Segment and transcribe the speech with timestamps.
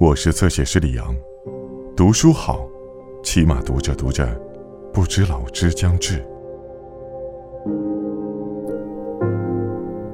[0.00, 1.14] 我是侧写师李阳，
[1.96, 2.68] 读书好，
[3.22, 4.26] 起码读着读着，
[4.92, 6.26] 不知老之将至。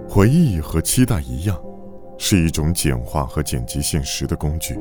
[0.06, 1.58] 回忆和期待一样，
[2.18, 4.78] 是一种简化和剪辑现实的工具。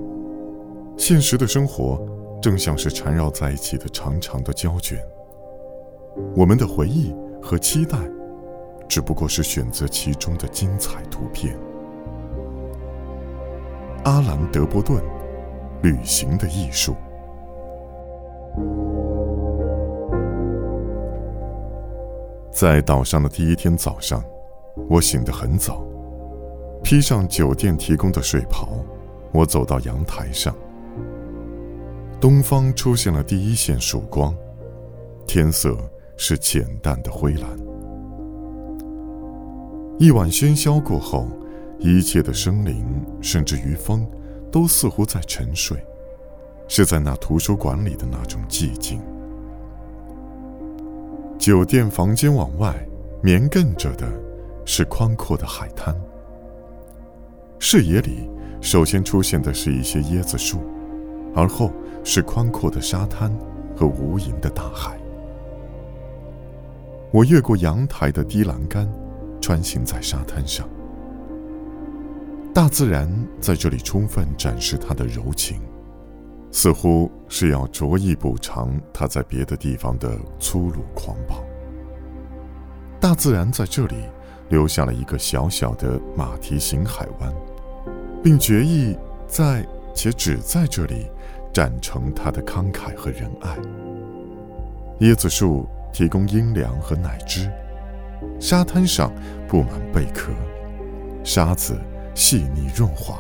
[0.98, 2.06] 现实的生活
[2.42, 5.00] 正像是缠绕在一起的长长的胶卷，
[6.36, 7.98] 我们的回忆和期待，
[8.88, 11.58] 只不过是选择其中的精彩图片。
[14.10, 14.98] 阿兰·德波顿，
[15.84, 16.94] 《旅行的艺术》。
[22.52, 24.24] 在岛上的第一天早上，
[24.90, 25.86] 我醒得很早，
[26.82, 28.70] 披上酒店提供的睡袍，
[29.32, 30.56] 我走到阳台上。
[32.20, 34.36] 东方出现了第一线曙光，
[35.28, 35.78] 天色
[36.18, 37.44] 是浅淡的灰蓝。
[40.00, 41.28] 一晚喧嚣过后。
[41.80, 42.86] 一切的生灵，
[43.22, 44.06] 甚至于风，
[44.52, 45.82] 都似乎在沉睡，
[46.68, 49.02] 是在那图书馆里的那种寂静。
[51.38, 52.76] 酒店房间往外
[53.24, 54.06] 绵亘着的，
[54.66, 55.96] 是宽阔的海滩。
[57.60, 60.60] 视野里首先出现的是一些椰子树，
[61.34, 61.72] 而后
[62.04, 63.34] 是宽阔的沙滩
[63.74, 65.00] 和无垠的大海。
[67.12, 68.86] 我越过阳台的低栏杆，
[69.42, 70.68] 穿行在沙滩上。
[72.60, 75.62] 大自然在这里充分展示它的柔情，
[76.52, 81.42] 似乎是要着意补偿它在别的地方的粗鲁狂暴。
[83.00, 83.96] 大自然在这里
[84.50, 87.34] 留下了一个小小的马蹄形海湾，
[88.22, 88.94] 并决意
[89.26, 91.08] 在且只在这里
[91.54, 93.58] 展成它的慷慨和仁爱。
[95.00, 97.50] 椰子树提供阴凉和奶汁，
[98.38, 99.14] 沙滩上
[99.48, 100.34] 布满贝壳，
[101.24, 101.80] 沙子。
[102.14, 103.20] 细腻润滑，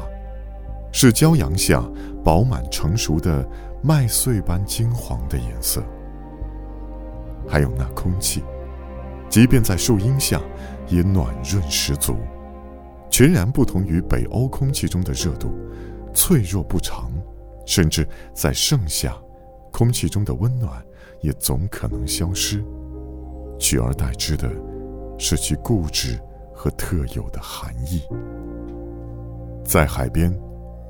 [0.91, 1.83] 是骄阳下
[2.23, 3.47] 饱满成熟的
[3.81, 5.83] 麦穗般金黄的颜色。
[7.47, 8.43] 还有那空气，
[9.29, 10.41] 即便在树荫下，
[10.87, 12.15] 也暖润十足，
[13.09, 15.51] 全然不同于北欧空气中的热度，
[16.13, 17.11] 脆弱不长，
[17.65, 19.15] 甚至在盛夏，
[19.71, 20.83] 空气中的温暖
[21.21, 22.63] 也总可能消失，
[23.57, 24.49] 取而代之的
[25.17, 26.19] 是其固执
[26.53, 28.03] 和特有的寒意。
[29.69, 30.35] 在海边，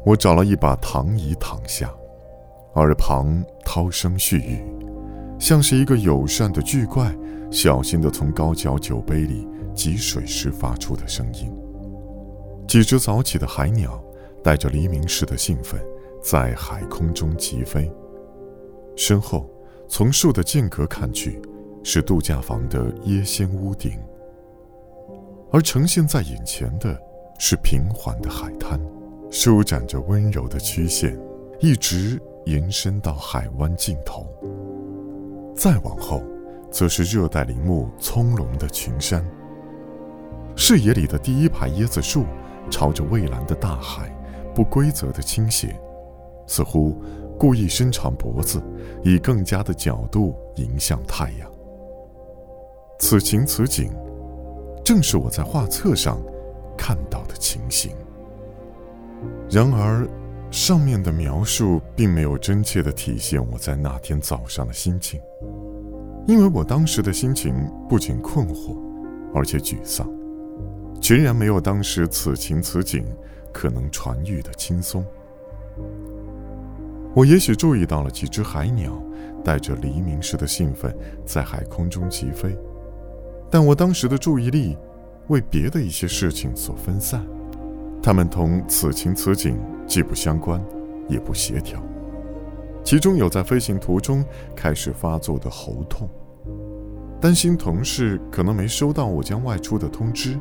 [0.05, 1.93] 我找了一把躺椅躺下，
[2.75, 4.63] 耳旁涛声絮语，
[5.37, 7.13] 像是一个友善的巨怪
[7.51, 9.45] 小心地从高脚酒杯里
[9.75, 11.53] 汲水时发出的声音。
[12.69, 14.01] 几只早起的海鸟
[14.41, 15.77] 带着黎明时的兴奋，
[16.23, 17.91] 在海空中疾飞。
[18.95, 19.49] 身后，
[19.89, 21.41] 从树的间隔看去，
[21.83, 23.91] 是度假房的椰仙屋顶，
[25.51, 26.97] 而呈现在眼前的。
[27.41, 28.77] 是平缓的海滩，
[29.31, 31.17] 舒展着温柔的曲线，
[31.61, 34.27] 一直延伸到海湾尽头。
[35.55, 36.21] 再往后，
[36.69, 39.25] 则是热带林木葱茏的群山。
[40.53, 42.25] 视野里的第一排椰子树，
[42.69, 44.13] 朝着蔚蓝的大海，
[44.53, 45.73] 不规则的倾斜，
[46.45, 47.01] 似乎
[47.37, 48.61] 故意伸长脖子，
[49.01, 51.49] 以更加的角度迎向太阳。
[52.99, 53.93] 此情此景，
[54.83, 56.21] 正是我在画册上。
[56.89, 57.91] 看到的情形。
[59.47, 60.09] 然而，
[60.49, 65.21] 上面的描述并没有真切的体现我在那天早上的心情，
[66.25, 67.53] 因为我当时的心情
[67.87, 68.75] 不仅困惑，
[69.35, 70.11] 而且沮丧，
[70.99, 73.05] 全然没有当时此情此景
[73.53, 75.05] 可能传喻的轻松。
[77.13, 78.99] 我也许注意到了几只海鸟
[79.43, 80.91] 带着黎明时的兴奋
[81.23, 82.57] 在海空中疾飞，
[83.47, 84.75] 但我当时的注意力。
[85.29, 87.25] 为别的一些事情所分散，
[88.01, 90.63] 他们同此情此景既不相关，
[91.07, 91.81] 也不协调。
[92.83, 94.25] 其中有在飞行途中
[94.55, 96.09] 开始发作的喉痛，
[97.21, 100.39] 担心同事可能没收到我将外出的通知，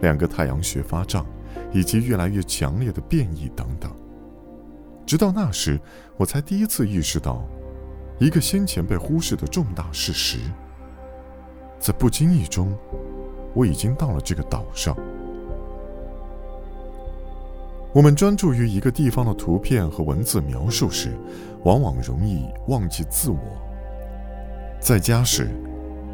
[0.00, 1.26] 两个太阳穴发胀，
[1.72, 3.90] 以及越来越强烈的变异等等。
[5.04, 5.80] 直到那时，
[6.16, 7.44] 我才第一次意识到，
[8.20, 10.38] 一个先前被忽视的重大事实，
[11.80, 12.72] 在不经意中。
[13.54, 14.96] 我已经到了这个岛上。
[17.92, 21.16] 我们专注于一个地方的图片和文字描述时，
[21.62, 23.38] 往往容易忘记自我。
[24.80, 25.48] 在家时，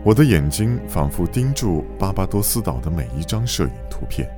[0.05, 4.29] 我的眼睛反复盯住巴巴多斯岛的每一张摄影图片，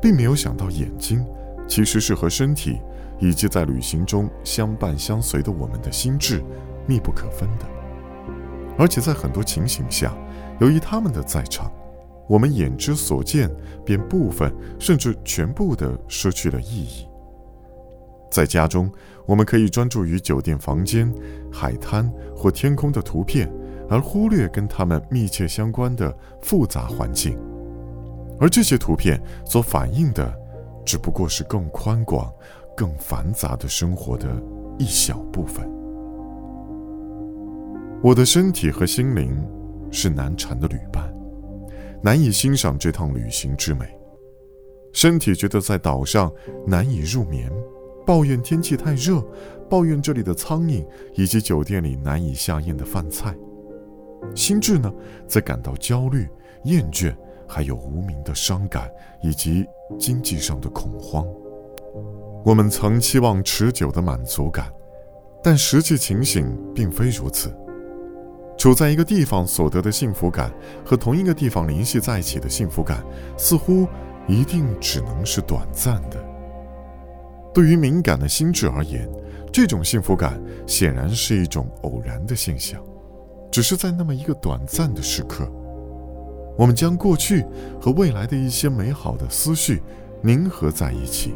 [0.00, 1.24] 并没有想到眼睛
[1.68, 2.80] 其实是和身体
[3.20, 6.42] 以及在旅行中相伴相随的我们的心智
[6.88, 7.66] 密不可分的。
[8.76, 10.12] 而且在很多情形下，
[10.58, 11.70] 由于他们的在场。
[12.28, 13.50] 我们眼之所见，
[13.84, 17.06] 便部分甚至全部的失去了意义。
[18.30, 18.90] 在家中，
[19.26, 21.12] 我们可以专注于酒店房间、
[21.52, 23.52] 海滩或天空的图片，
[23.90, 27.38] 而忽略跟它们密切相关的复杂环境。
[28.40, 30.34] 而这些图片所反映的，
[30.84, 32.32] 只不过是更宽广、
[32.74, 34.28] 更繁杂的生活的
[34.78, 35.70] 一小部分。
[38.02, 39.46] 我的身体和心灵
[39.90, 41.11] 是难缠的旅伴，
[42.02, 43.86] 难以欣赏这趟旅行之美。
[44.92, 46.30] 身体觉得在岛上
[46.66, 47.50] 难以入眠。
[48.04, 49.24] 抱怨天气太热，
[49.70, 50.84] 抱怨这里的苍蝇
[51.14, 53.32] 以及酒店里难以下咽的饭菜。
[54.34, 54.92] 心智呢，
[55.28, 56.28] 则感到焦虑、
[56.64, 57.14] 厌倦，
[57.46, 58.90] 还有无名的伤感
[59.22, 59.64] 以及
[60.00, 61.24] 经济上的恐慌。
[62.44, 64.68] 我们曾期望持久的满足感，
[65.44, 67.56] 但实际情形并非如此。
[68.62, 70.48] 处在一个地方所得的幸福感
[70.84, 73.04] 和同一个地方联系在一起的幸福感，
[73.36, 73.88] 似乎
[74.28, 76.24] 一定只能是短暂的。
[77.52, 79.10] 对于敏感的心智而言，
[79.52, 82.80] 这种幸福感显然是一种偶然的现象，
[83.50, 85.44] 只是在那么一个短暂的时刻，
[86.56, 87.44] 我们将过去
[87.80, 89.82] 和未来的一些美好的思绪
[90.22, 91.34] 凝合在一起，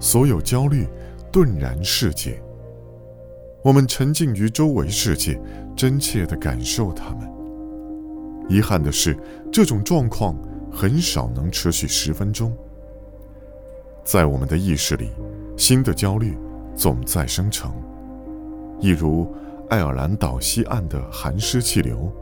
[0.00, 0.88] 所有焦虑
[1.30, 2.42] 顿然世界。
[3.64, 5.40] 我们沉浸于周围世界，
[5.76, 7.30] 真切地感受它们。
[8.48, 9.16] 遗憾的是，
[9.52, 10.36] 这种状况
[10.70, 12.52] 很少能持续十分钟。
[14.04, 15.10] 在我们的意识里，
[15.56, 16.36] 新的焦虑
[16.74, 17.72] 总在生成，
[18.80, 19.32] 一如
[19.70, 22.12] 爱尔兰岛西岸的寒湿气流，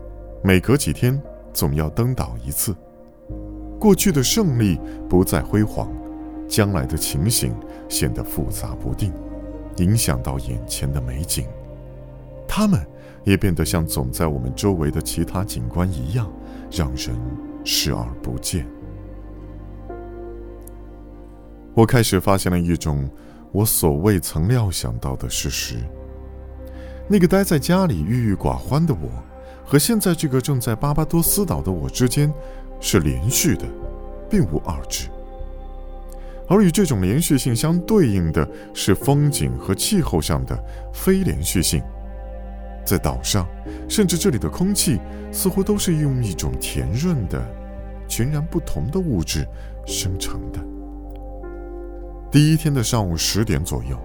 [0.45, 1.21] 每隔几天
[1.53, 2.77] 总要登岛一次。
[3.79, 5.91] 过去的胜利不再辉煌，
[6.47, 7.55] 将来的情形
[7.89, 9.11] 显得复杂不定，
[9.79, 11.47] 影响到眼前的美景，
[12.53, 12.85] 它们
[13.23, 16.29] 也变得像总在我们周围的其他景观一样，
[16.69, 17.17] 让人
[17.65, 18.67] 视而不见。
[21.75, 23.09] 我开始发现了一种
[23.53, 25.77] 我所未曾料想到的事实：
[27.07, 29.09] 那个待在家里郁郁寡欢的我，
[29.65, 32.35] 和现在这个正在巴巴多斯岛的我之间
[32.81, 33.65] 是连续的，
[34.29, 35.09] 并无二致。
[36.49, 41.81] 而与这种连续性相对应的是风景和气候上的非连续性。
[42.85, 43.47] 在岛上，
[43.89, 44.99] 甚至这里的空气
[45.33, 47.41] 似乎都是用一种甜润的、
[48.09, 49.47] 全然不同的物质
[49.87, 50.61] 生成的。
[52.31, 53.99] 第一天的上午十点左右，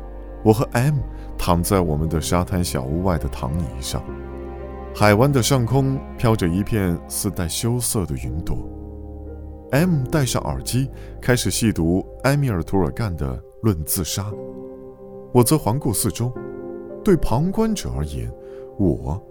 [0.44, 0.96] 我和 M
[1.38, 4.04] 躺在我们的沙滩小屋外的躺椅上，
[4.96, 8.58] 海湾的上空飘着一片似带羞涩的云朵。
[9.72, 10.90] M 戴上耳机，
[11.22, 14.24] 开始细读埃米尔·图尔干的《论自杀》，
[15.34, 16.32] 我则环顾四周。
[17.04, 18.32] 对旁观者而言，
[18.78, 19.22] 我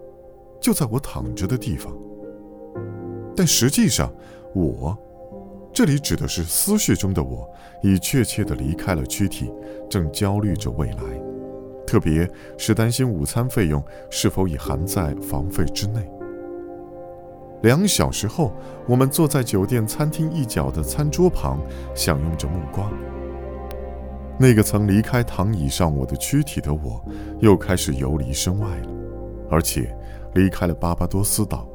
[0.60, 1.92] 就在我躺着的地方，
[3.36, 4.12] 但实际上，
[4.54, 4.96] 我。
[5.76, 7.50] 这里指的是思绪中的我，
[7.82, 9.52] 已确切地离开了躯体，
[9.90, 11.02] 正焦虑着未来，
[11.84, 16.08] 特别是担心午餐费用是否已含在房费之内。
[17.62, 18.52] 两小时后，
[18.86, 21.58] 我们坐在酒店餐厅一角的餐桌旁，
[21.92, 22.88] 享用着木瓜。
[24.38, 27.04] 那个曾离开躺椅上我的躯体的我，
[27.40, 28.88] 又开始游离身外了，
[29.54, 29.96] 而且
[30.34, 31.68] 离开了巴巴多斯岛。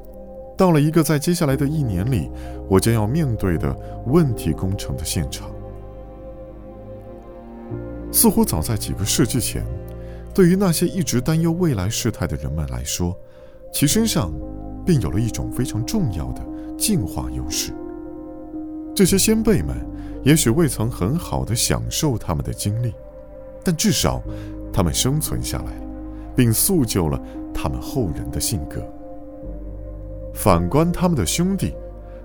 [0.57, 2.29] 到了一个在接下来的一年里，
[2.67, 3.73] 我将要面对的
[4.07, 5.49] 问题工程的现场。
[8.11, 9.63] 似乎早在几个世纪前，
[10.33, 13.17] 对于那些一直担忧未来事态的人们来说，
[13.71, 14.33] 其身上
[14.85, 16.41] 便有了一种非常重要的
[16.77, 17.71] 进化优势。
[18.93, 19.77] 这些先辈们
[20.25, 22.93] 也许未曾很好的享受他们的经历，
[23.63, 24.21] 但至少
[24.73, 25.81] 他们生存下来了，
[26.35, 27.17] 并塑就了
[27.53, 28.81] 他们后人的性格。
[30.33, 31.73] 反观他们的兄弟，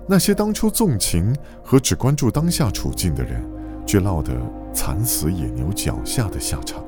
[0.07, 3.43] 那些当初纵情和只关注当下处境的人，
[3.85, 4.33] 却落得
[4.73, 6.83] 惨死野牛脚下的下场。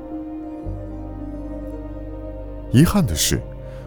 [2.70, 3.40] 遗憾的是，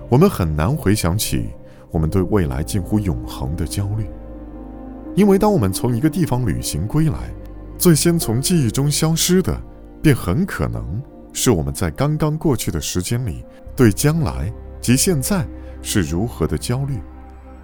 [0.10, 1.50] 我们很难回想起
[1.90, 4.08] 我们对未来近乎永恒的焦虑，
[5.16, 7.32] 因为当我们从一个地方旅行归来，
[7.78, 9.56] 最先从记忆中消失的，
[10.02, 11.02] 便很可能
[11.34, 13.46] 是我们在刚刚过去的时间里
[13.76, 15.46] 对将来及现在
[15.82, 17.00] 是如何的焦虑。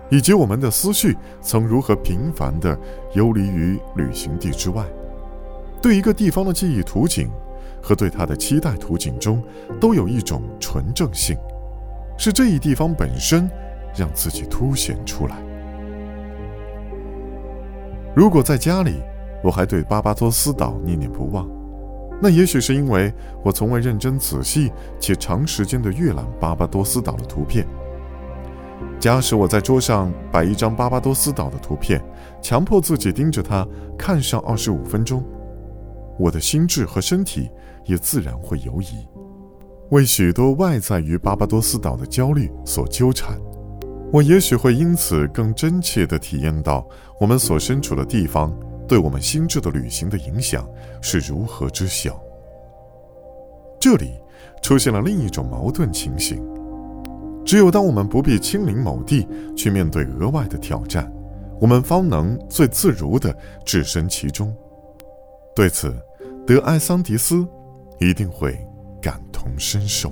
[0.09, 2.79] 以及我们的思绪曾如何频繁地
[3.13, 4.85] 游离于旅行地之外，
[5.81, 7.29] 对一个地方的记忆图景
[7.81, 9.43] 和对它的期待图景中，
[9.81, 11.35] 都有一种纯正性，
[12.17, 13.49] 是这一地方本身
[13.97, 15.35] 让自己凸显出来。
[18.15, 19.01] 如果在家里，
[19.43, 21.45] 我还对巴巴多斯岛念念不忘，
[22.21, 27.67] 那也许是因为我从未认真仔细且长时间地阅览巴巴多斯岛的图片。
[28.99, 32.03] 假使我在桌上摆一张巴巴多斯岛的图片，
[32.41, 35.23] 强迫自己盯着它看上二十五分钟，
[36.17, 37.49] 我的心智和身体
[37.85, 39.07] 也自然会游移，
[39.91, 43.39] 为许多外在于巴巴多斯岛的焦虑所纠缠。
[44.11, 46.87] 我也许会因此更真切地体验到
[47.19, 48.51] 我们所身处的地方
[48.87, 50.67] 对我们心智的旅行的影响
[51.01, 52.19] 是如何之小。
[53.79, 54.19] 这里
[54.61, 56.41] 出现了另一种矛盾情形：
[57.45, 61.11] 只有当我们不必亲临某地去面对额外的挑战，
[61.59, 64.55] 我们方能最自如地置身其中。
[65.55, 65.95] 对此，
[66.45, 67.47] 德埃桑迪斯
[67.99, 68.57] 一定会
[69.01, 70.11] 感同身受。